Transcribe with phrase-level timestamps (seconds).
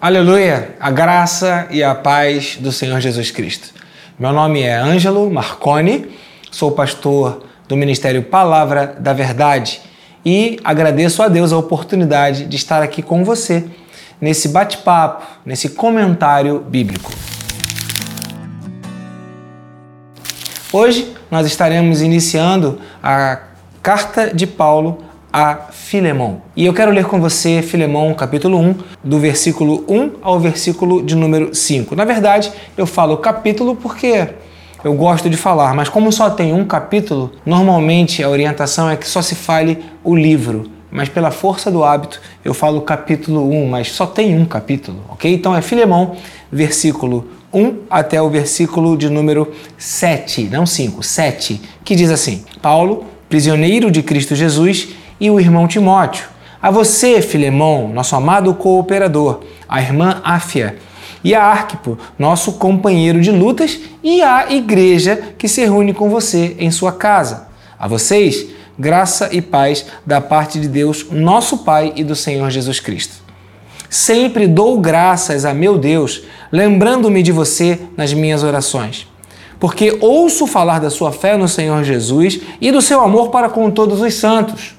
[0.00, 0.76] Aleluia!
[0.78, 3.74] A graça e a paz do Senhor Jesus Cristo.
[4.16, 6.06] Meu nome é Ângelo Marconi,
[6.52, 9.80] sou pastor do Ministério Palavra da Verdade
[10.24, 13.64] e agradeço a Deus a oportunidade de estar aqui com você
[14.20, 17.10] nesse bate-papo, nesse comentário bíblico.
[20.72, 23.40] Hoje nós estaremos iniciando a
[23.82, 26.42] carta de Paulo a Filemão.
[26.56, 28.74] E eu quero ler com você Filemão, capítulo 1,
[29.04, 31.94] do versículo 1 ao versículo de número 5.
[31.94, 34.28] Na verdade, eu falo capítulo porque
[34.82, 39.08] eu gosto de falar, mas como só tem um capítulo, normalmente a orientação é que
[39.08, 40.70] só se fale o livro.
[40.90, 45.34] Mas pela força do hábito, eu falo capítulo 1, mas só tem um capítulo, ok?
[45.34, 46.16] Então é Filemão,
[46.50, 53.04] versículo 1 até o versículo de número 7, não 5, 7, que diz assim: Paulo,
[53.28, 54.88] prisioneiro de Cristo Jesus,
[55.20, 56.28] e o irmão Timóteo.
[56.60, 60.76] A você, Filemão, nosso amado cooperador, a irmã Áfia
[61.22, 66.56] e a Arquipo, nosso companheiro de lutas, e a igreja que se reúne com você
[66.58, 67.48] em sua casa.
[67.78, 72.80] A vocês, graça e paz da parte de Deus, nosso Pai e do Senhor Jesus
[72.80, 73.14] Cristo.
[73.88, 76.22] Sempre dou graças a meu Deus,
[76.52, 79.06] lembrando-me de você nas minhas orações.
[79.60, 83.70] Porque ouço falar da sua fé no Senhor Jesus e do seu amor para com
[83.70, 84.77] todos os santos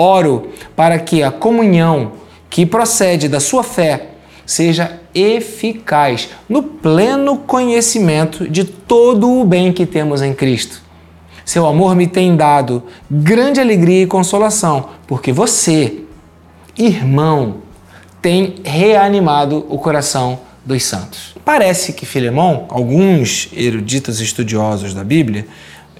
[0.00, 2.12] Oro para que a comunhão
[2.48, 4.10] que procede da sua fé
[4.46, 10.80] seja eficaz no pleno conhecimento de todo o bem que temos em Cristo.
[11.44, 16.00] Seu amor me tem dado grande alegria e consolação, porque você,
[16.76, 17.56] irmão,
[18.22, 21.34] tem reanimado o coração dos santos.
[21.44, 25.46] Parece que Filemão, alguns eruditos estudiosos da Bíblia,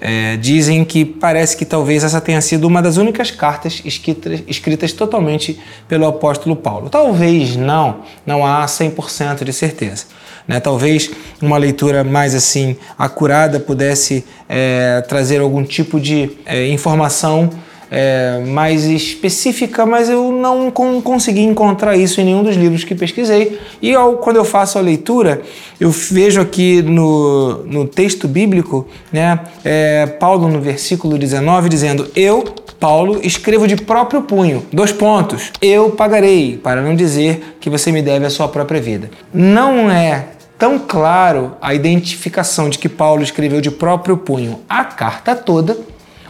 [0.01, 4.93] é, dizem que parece que talvez essa tenha sido uma das únicas cartas escritas, escritas
[4.93, 6.89] totalmente pelo apóstolo Paulo.
[6.89, 10.05] Talvez não, não há 100% de certeza.
[10.47, 10.59] Né?
[10.59, 11.11] Talvez
[11.41, 17.49] uma leitura mais assim acurada pudesse é, trazer algum tipo de é, informação
[17.91, 23.59] é, mais específica, mas eu não consegui encontrar isso em nenhum dos livros que pesquisei.
[23.81, 25.41] E ao, quando eu faço a leitura,
[25.79, 32.43] eu vejo aqui no, no texto bíblico, né, é, Paulo no versículo 19 dizendo: Eu,
[32.79, 34.65] Paulo, escrevo de próprio punho.
[34.71, 35.51] Dois pontos.
[35.61, 39.09] Eu pagarei, para não dizer que você me deve a sua própria vida.
[39.33, 40.27] Não é
[40.57, 45.77] tão claro a identificação de que Paulo escreveu de próprio punho a carta toda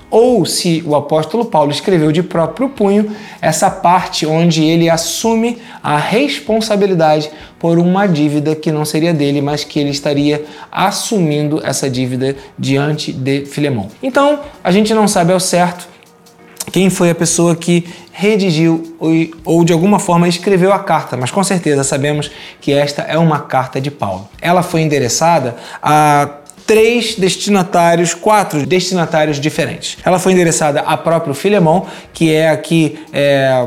[0.09, 5.97] ou se o apóstolo Paulo escreveu de próprio punho essa parte onde ele assume a
[5.97, 12.35] responsabilidade por uma dívida que não seria dele, mas que ele estaria assumindo essa dívida
[12.57, 13.89] diante de Filemão.
[14.01, 15.87] Então, a gente não sabe ao certo
[16.71, 18.97] quem foi a pessoa que redigiu
[19.45, 23.39] ou de alguma forma escreveu a carta, mas com certeza sabemos que esta é uma
[23.39, 24.27] carta de Paulo.
[24.41, 26.29] Ela foi endereçada a
[26.69, 29.97] três destinatários, quatro destinatários diferentes.
[30.05, 33.65] Ela foi endereçada a próprio Filemão, que é aqui é,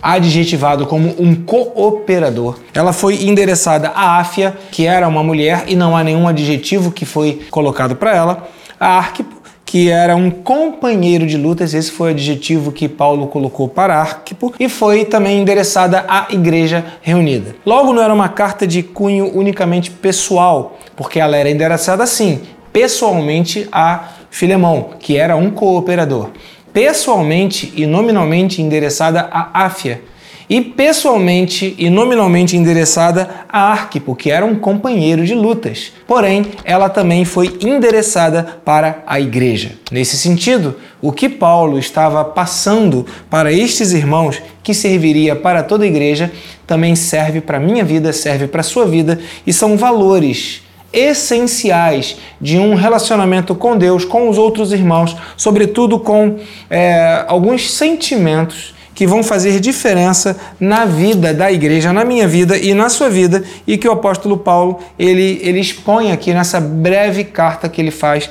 [0.00, 2.60] adjetivado como um cooperador.
[2.72, 7.04] Ela foi endereçada a Áfia, que era uma mulher e não há nenhum adjetivo que
[7.04, 8.48] foi colocado para ela.
[8.78, 9.35] A Arquipo,
[9.66, 14.54] que era um companheiro de lutas, esse foi o adjetivo que Paulo colocou para Arquipo,
[14.60, 17.56] e foi também endereçada à igreja reunida.
[17.66, 23.68] Logo, não era uma carta de cunho unicamente pessoal, porque ela era endereçada assim, pessoalmente
[23.72, 26.30] a Filemão, que era um cooperador,
[26.72, 30.00] pessoalmente e nominalmente endereçada a Áfia,
[30.48, 35.92] e pessoalmente e nominalmente endereçada a Arquipo, que era um companheiro de lutas.
[36.06, 39.72] Porém, ela também foi endereçada para a igreja.
[39.90, 45.88] Nesse sentido, o que Paulo estava passando para estes irmãos, que serviria para toda a
[45.88, 46.30] igreja,
[46.66, 50.62] também serve para a minha vida, serve para a sua vida e são valores
[50.92, 56.38] essenciais de um relacionamento com Deus, com os outros irmãos, sobretudo com
[56.70, 62.72] é, alguns sentimentos que vão fazer diferença na vida da igreja, na minha vida e
[62.72, 67.68] na sua vida, e que o apóstolo Paulo ele, ele expõe aqui nessa breve carta
[67.68, 68.28] que ele faz,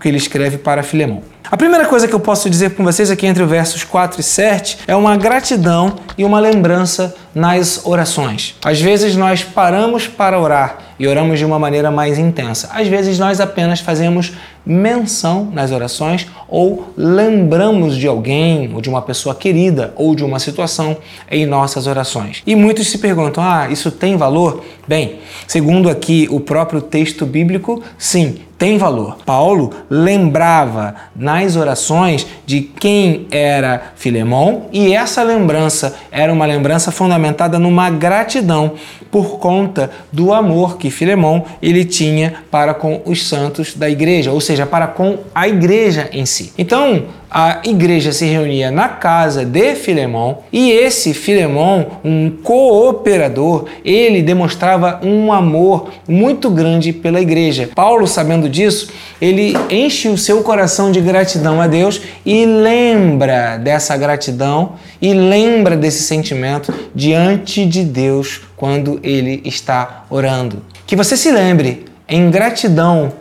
[0.00, 1.22] que ele escreve para Filemão.
[1.50, 4.24] A primeira coisa que eu posso dizer com vocês aqui entre os versos 4 e
[4.24, 8.56] 7 é uma gratidão e uma lembrança nas orações.
[8.64, 12.68] Às vezes nós paramos para orar e oramos de uma maneira mais intensa.
[12.72, 14.32] Às vezes nós apenas fazemos
[14.66, 20.38] menção nas orações ou lembramos de alguém, ou de uma pessoa querida, ou de uma
[20.38, 20.96] situação
[21.30, 22.42] em nossas orações.
[22.44, 24.64] E muitos se perguntam: ah, isso tem valor?
[24.86, 29.18] Bem, segundo aqui o próprio texto bíblico, sim, tem valor.
[29.24, 36.90] Paulo lembrava nas orações de quem era Filemão e essa lembrança era uma lembrança
[37.28, 38.72] fundamentada numa gratidão
[39.10, 44.40] por conta do amor que Filemão ele tinha para com os santos da igreja, ou
[44.40, 46.52] seja, para com a igreja em si.
[46.58, 54.22] Então, a igreja se reunia na casa de Filemão e esse Filemão, um cooperador, ele
[54.22, 57.68] demonstrava um amor muito grande pela igreja.
[57.74, 58.90] Paulo, sabendo disso,
[59.20, 65.76] ele enche o seu coração de gratidão a Deus e lembra dessa gratidão e lembra
[65.76, 70.62] desse sentimento diante de Deus quando ele está orando.
[70.86, 73.12] Que você se lembre em gratidão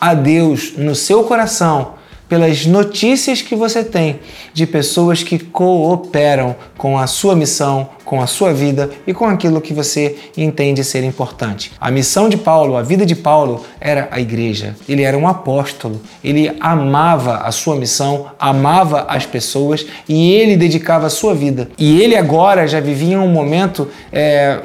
[0.00, 2.01] a Deus no seu coração
[2.32, 4.20] pelas notícias que você tem
[4.54, 9.60] de pessoas que cooperam com a sua missão, com a sua vida e com aquilo
[9.60, 11.72] que você entende ser importante.
[11.78, 14.74] A missão de Paulo, a vida de Paulo era a igreja.
[14.88, 21.08] Ele era um apóstolo, ele amava a sua missão, amava as pessoas e ele dedicava
[21.08, 21.68] a sua vida.
[21.76, 23.90] E ele agora já vivia um momento.
[24.10, 24.58] É,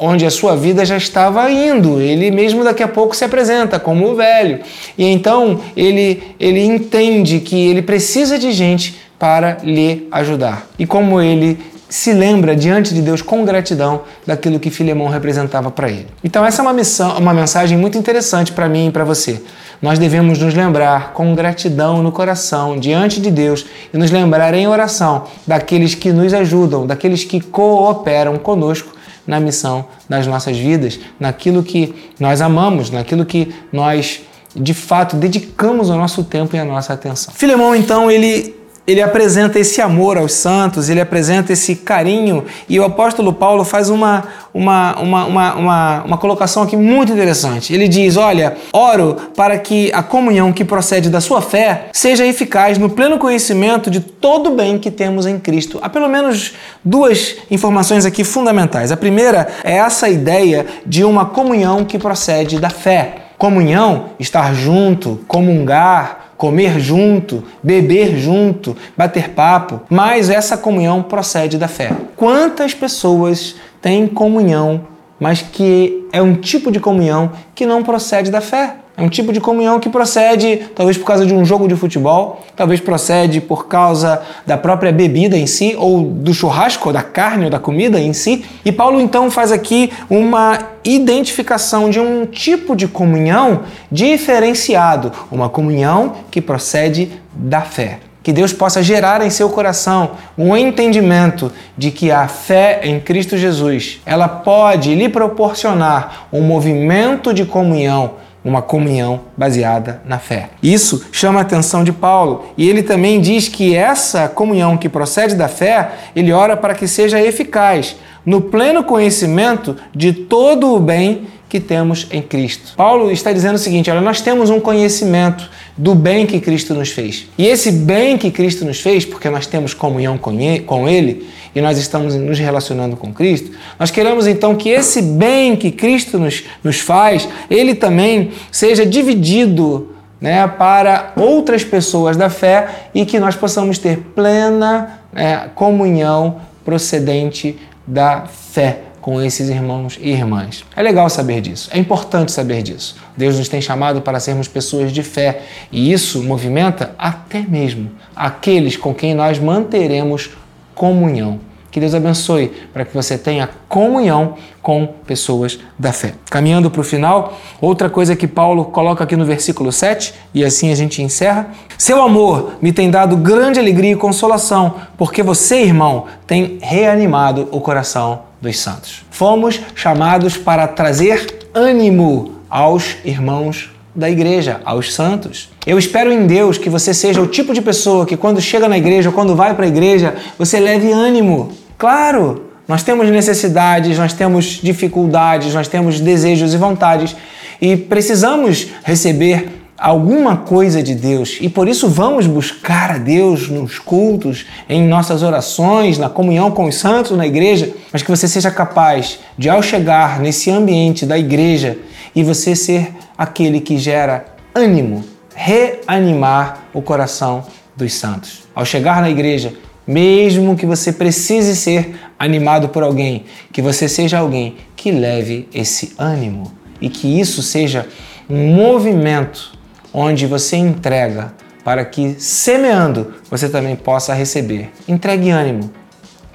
[0.00, 2.00] onde a sua vida já estava indo.
[2.00, 4.60] Ele mesmo daqui a pouco se apresenta como o velho.
[4.96, 10.66] E então ele, ele entende que ele precisa de gente para lhe ajudar.
[10.78, 11.58] E como ele
[11.90, 16.06] se lembra diante de Deus com gratidão daquilo que Filemão representava para ele.
[16.22, 19.42] Então essa é uma missão, uma mensagem muito interessante para mim e para você.
[19.82, 24.68] Nós devemos nos lembrar com gratidão no coração diante de Deus e nos lembrar em
[24.68, 28.99] oração daqueles que nos ajudam, daqueles que cooperam conosco
[29.30, 34.22] na missão das nossas vidas, naquilo que nós amamos, naquilo que nós
[34.56, 37.32] de fato dedicamos o nosso tempo e a nossa atenção.
[37.32, 38.59] Filemão, então, ele
[38.90, 43.88] ele apresenta esse amor aos santos, ele apresenta esse carinho, e o apóstolo Paulo faz
[43.88, 47.72] uma, uma, uma, uma, uma, uma colocação aqui muito interessante.
[47.72, 52.78] Ele diz: Olha, oro para que a comunhão que procede da sua fé seja eficaz
[52.78, 55.78] no pleno conhecimento de todo o bem que temos em Cristo.
[55.80, 56.54] Há pelo menos
[56.84, 58.90] duas informações aqui fundamentais.
[58.90, 63.14] A primeira é essa ideia de uma comunhão que procede da fé.
[63.38, 71.68] Comunhão, estar junto, comungar, comer junto, beber junto, bater papo, mas essa comunhão procede da
[71.68, 71.92] fé.
[72.16, 74.86] Quantas pessoas têm comunhão,
[75.20, 78.76] mas que é um tipo de comunhão que não procede da fé?
[79.00, 82.44] É um tipo de comunhão que procede, talvez por causa de um jogo de futebol,
[82.54, 87.46] talvez procede por causa da própria bebida em si, ou do churrasco, ou da carne,
[87.46, 88.44] ou da comida em si.
[88.62, 93.60] E Paulo então faz aqui uma identificação de um tipo de comunhão
[93.90, 98.00] diferenciado, uma comunhão que procede da fé.
[98.22, 103.38] Que Deus possa gerar em seu coração um entendimento de que a fé em Cristo
[103.38, 110.50] Jesus, ela pode lhe proporcionar um movimento de comunhão uma comunhão baseada na fé.
[110.62, 115.34] Isso chama a atenção de Paulo e ele também diz que essa comunhão que procede
[115.34, 121.26] da fé, ele ora para que seja eficaz no pleno conhecimento de todo o bem
[121.50, 122.74] que temos em Cristo.
[122.76, 126.90] Paulo está dizendo o seguinte: olha, nós temos um conhecimento do bem que Cristo nos
[126.90, 127.26] fez.
[127.36, 131.76] E esse bem que Cristo nos fez, porque nós temos comunhão com Ele e nós
[131.76, 136.78] estamos nos relacionando com Cristo, nós queremos então que esse bem que Cristo nos, nos
[136.78, 143.78] faz, ele também seja dividido né, para outras pessoas da fé e que nós possamos
[143.78, 150.64] ter plena é, comunhão procedente da fé com esses irmãos e irmãs.
[150.76, 152.96] É legal saber disso, é importante saber disso.
[153.16, 158.76] Deus nos tem chamado para sermos pessoas de fé e isso movimenta até mesmo aqueles
[158.76, 160.30] com quem nós manteremos
[160.74, 161.40] comunhão.
[161.70, 166.14] Que Deus abençoe para que você tenha comunhão com pessoas da fé.
[166.28, 170.72] Caminhando para o final, outra coisa que Paulo coloca aqui no versículo 7, e assim
[170.72, 176.06] a gente encerra: Seu amor me tem dado grande alegria e consolação, porque você, irmão,
[176.26, 179.04] tem reanimado o coração dos santos.
[179.10, 185.50] Fomos chamados para trazer ânimo aos irmãos da igreja, aos santos.
[185.66, 188.78] Eu espero em Deus que você seja o tipo de pessoa que quando chega na
[188.78, 191.52] igreja ou quando vai para a igreja, você leve ânimo.
[191.76, 197.16] Claro, nós temos necessidades, nós temos dificuldades, nós temos desejos e vontades
[197.60, 203.78] e precisamos receber alguma coisa de Deus e por isso vamos buscar a Deus nos
[203.78, 208.50] cultos, em nossas orações, na comunhão com os santos na igreja, mas que você seja
[208.50, 211.78] capaz de, ao chegar nesse ambiente da igreja,
[212.14, 217.44] e você ser aquele que gera ânimo, reanimar o coração
[217.74, 218.42] dos santos.
[218.54, 219.54] Ao chegar na igreja,
[219.86, 225.94] mesmo que você precise ser animado por alguém, que você seja alguém que leve esse
[225.96, 227.88] ânimo e que isso seja
[228.28, 229.59] um movimento
[229.92, 231.32] onde você entrega
[231.64, 234.70] para que, semeando, você também possa receber.
[234.88, 235.70] Entregue ânimo,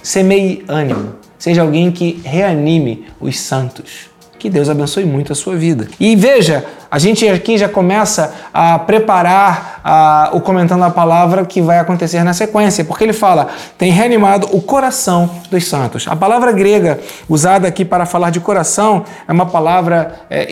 [0.02, 4.14] semeie ânimo, seja alguém que reanime os santos.
[4.38, 5.88] Que Deus abençoe muito a sua vida.
[6.00, 11.62] E veja, a gente aqui já começa a preparar a, o comentando a palavra que
[11.62, 13.48] vai acontecer na sequência, porque ele fala:
[13.78, 16.06] tem reanimado o coração dos santos.
[16.08, 20.46] A palavra grega usada aqui para falar de coração é uma palavra é,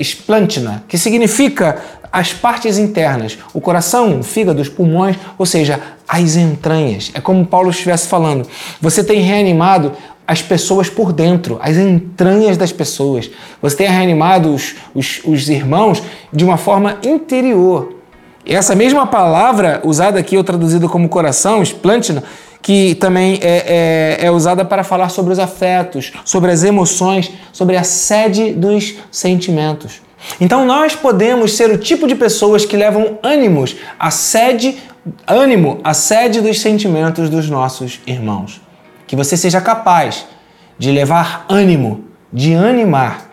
[0.88, 1.78] que significa
[2.14, 7.10] as partes internas, o coração, o fígado, os pulmões, ou seja, as entranhas.
[7.16, 8.48] É como Paulo estivesse falando.
[8.80, 9.94] Você tem reanimado
[10.28, 13.32] as pessoas por dentro, as entranhas das pessoas.
[13.60, 17.96] Você tem reanimado os, os, os irmãos de uma forma interior.
[18.46, 22.24] E essa mesma palavra usada aqui, ou traduzida como coração, esplântina,
[22.62, 27.76] que também é, é, é, usada para falar sobre os afetos, sobre as emoções, sobre
[27.76, 30.03] a sede dos sentimentos.
[30.40, 34.78] Então nós podemos ser o tipo de pessoas que levam ânimos, a sede,
[35.28, 38.62] ânimo, a sede dos sentimentos dos nossos irmãos
[39.14, 40.26] que você seja capaz
[40.76, 43.30] de levar ânimo, de animar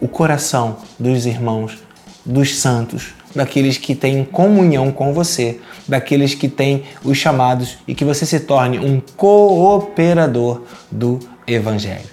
[0.00, 1.78] o coração dos irmãos,
[2.24, 8.06] dos santos, daqueles que têm comunhão com você, daqueles que têm os chamados e que
[8.06, 12.08] você se torne um cooperador do Evangelho.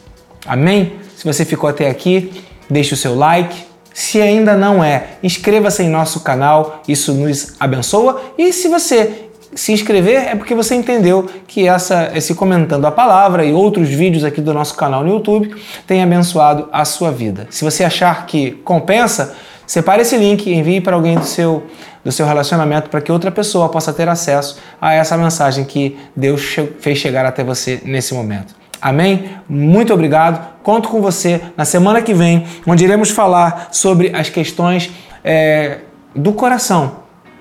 [0.45, 0.99] Amém?
[1.15, 2.33] Se você ficou até aqui,
[2.69, 3.68] deixe o seu like.
[3.99, 8.21] Se ainda não é, inscreva-se em nosso canal, isso nos abençoa.
[8.37, 13.43] E se você se inscrever é porque você entendeu que essa, esse comentando a palavra
[13.43, 15.53] e outros vídeos aqui do nosso canal no YouTube
[15.85, 17.47] tem abençoado a sua vida.
[17.49, 19.35] Se você achar que compensa,
[19.67, 21.63] separe esse link e envie para alguém do seu,
[22.01, 26.55] do seu relacionamento para que outra pessoa possa ter acesso a essa mensagem que Deus
[26.79, 28.58] fez chegar até você nesse momento.
[28.81, 29.29] Amém?
[29.47, 30.59] Muito obrigado.
[30.63, 34.91] Conto com você na semana que vem, onde iremos falar sobre as questões
[35.23, 35.79] é,
[36.15, 36.99] do coração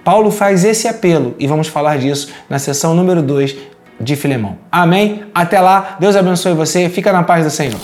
[0.09, 3.55] Paulo faz esse apelo e vamos falar disso na sessão número 2
[4.01, 4.57] de Filemão.
[4.73, 5.25] Amém?
[5.35, 7.79] Até lá, Deus abençoe você, fica na paz do Senhor.